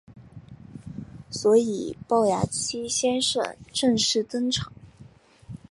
[1.29, 4.73] 所以暴牙七先生正式登场。